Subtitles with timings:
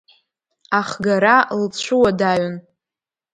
[0.79, 2.55] Ахгара лцәуадаҩын.